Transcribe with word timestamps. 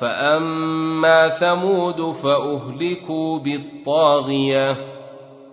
فاما 0.00 1.28
ثمود 1.28 2.00
فاهلكوا 2.12 3.38
بالطاغيه 3.38 4.76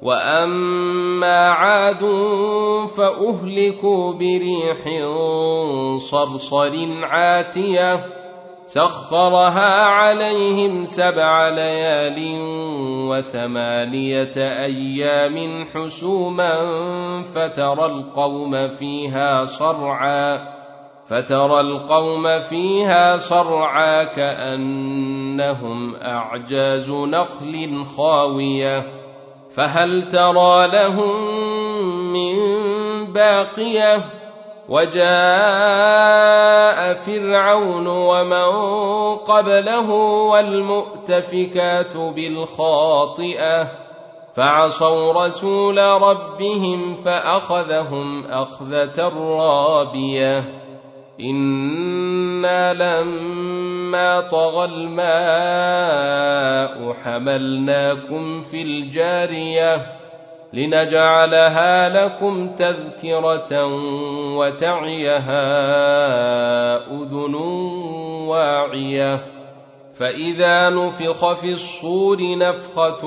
واما 0.02 1.50
عاد 1.50 2.05
فاهلكوا 2.98 4.14
بريح 4.14 4.78
صرصر 5.98 6.74
عاتيه 7.04 8.05
سخرها 8.66 9.84
عليهم 9.84 10.86
سبع 10.86 11.50
ليال 11.50 12.40
وثمانيه 13.10 14.34
أيام 14.38 15.68
حسوما 15.74 16.54
فترى 17.24 17.86
القوم 17.86 18.68
فيها 18.68 19.46
صرعا 19.46 20.57
فترى 21.10 21.60
القوم 21.60 22.40
فيها 22.40 23.18
صرعى 23.18 24.06
كأنهم 24.06 25.96
أعجاز 25.96 26.90
نخل 26.90 27.86
خاوية 27.98 28.84
فهل 29.56 30.08
ترى 30.12 30.68
لهم 30.68 31.34
من 32.14 32.36
باقية 33.14 34.02
وجاء 34.70 35.04
فرعون 36.94 37.88
ومن 37.88 38.52
قبله 39.16 39.90
والمؤتفكات 40.32 41.98
بالخاطئة 41.98 43.71
فعصوا 44.34 45.26
رسول 45.26 45.77
ربهم 45.77 46.96
فأخذهم 46.96 48.26
أخذة 48.26 49.12
رابية 49.18 50.66
أنا 51.20 52.73
لما 52.73 54.21
طغى 54.21 54.65
الماء 54.65 56.18
حملناكم 56.93 58.41
في 58.41 58.62
الجاريه 58.62 59.98
لنجعلها 60.54 61.90
لكم 61.90 62.55
تذكره 62.55 63.65
وتعيها 64.35 65.47
اذن 66.88 67.35
واعيه 68.28 69.25
فاذا 69.94 70.69
نفخ 70.69 71.34
في 71.34 71.52
الصور 71.52 72.38
نفخه 72.38 73.06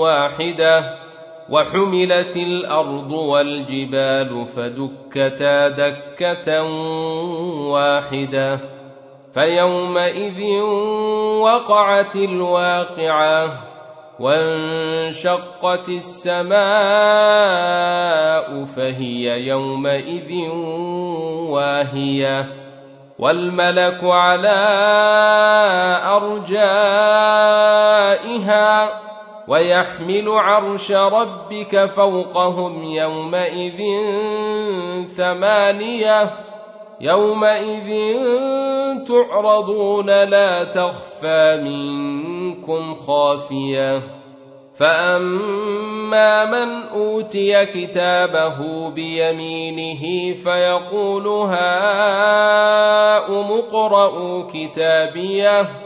واحدة 0.00 1.05
وحملت 1.50 2.36
الأرض 2.36 3.12
والجبال 3.12 4.46
فدكتا 4.46 5.68
دكة 5.68 6.62
واحدة 7.70 8.60
فيومئذ 9.34 10.42
وقعت 11.40 12.16
الواقعة 12.16 13.48
وانشقت 14.20 15.88
السماء 15.88 16.56
فهي 18.64 19.46
يومئذ 19.46 20.32
واهية 21.50 22.46
والملك 23.18 24.04
على 24.04 24.58
أرجائها 26.16 27.46
ويحمل 29.48 30.28
عرش 30.28 30.92
ربك 30.92 31.86
فوقهم 31.86 32.84
يومئذ 32.84 33.82
ثمانية. 35.16 36.30
يومئذ 37.00 38.16
تعرضون 39.04 40.06
لا 40.06 40.64
تخفى 40.64 41.60
منكم 41.64 42.94
خافية. 42.94 44.02
فأما 44.78 46.44
من 46.44 46.82
أوتي 46.82 47.66
كتابه 47.66 48.88
بيمينه 48.90 50.34
فيقول 50.34 51.26
هاؤم 51.26 52.42
اقرءوا 53.52 54.42
كتابيه. 54.52 55.85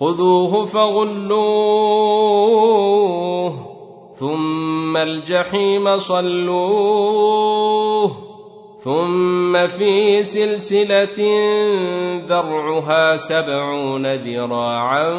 خذوه 0.00 0.66
فغلوه 0.66 1.30
ثم 4.14 4.96
الجحيم 4.96 5.98
صلوه 5.98 7.50
ثم 8.84 9.66
في 9.66 10.22
سلسلة 10.22 11.20
ذرعها 12.26 13.16
سبعون 13.16 14.14
ذراعا 14.14 15.10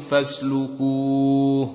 فاسلكوه 0.00 1.68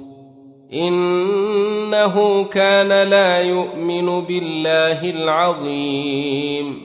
إنه 0.74 2.44
كان 2.44 3.08
لا 3.10 3.40
يؤمن 3.40 4.22
بالله 4.26 5.10
العظيم 5.10 6.85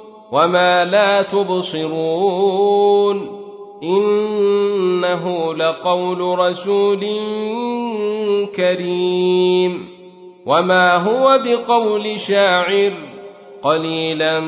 وما 0.31 0.85
لا 0.85 1.21
تبصرون 1.21 2.21
انه 3.83 5.53
لقول 5.55 6.39
رسول 6.39 6.99
كريم 8.55 9.87
وما 10.45 10.95
هو 10.95 11.39
بقول 11.45 12.19
شاعر 12.19 12.93
قليلا 13.63 14.39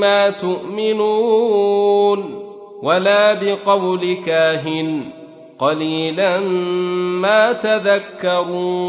ما 0.00 0.30
تؤمنون 0.30 1.78
ولا 2.82 3.32
بقول 3.34 4.14
كاهن 4.26 5.04
قليلا 5.58 6.40
ما 7.20 7.52
تذكرون 7.52 8.88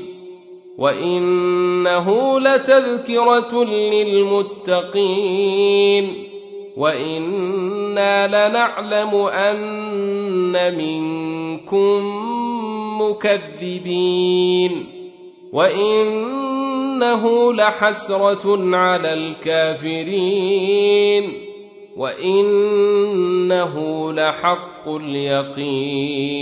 وانه 0.81 2.39
لتذكره 2.39 3.63
للمتقين 4.73 5.47
وأنا 6.77 8.27
لنعلم 8.27 9.15
ان 9.15 10.77
منكم 10.77 12.01
مكذبين 13.01 14.85
وانه 15.53 17.23
لحسره 17.53 18.75
على 18.75 19.13
الكافرين 19.13 20.51
وانه 21.97 23.75
لحق 24.13 24.87
اليقين 24.87 26.41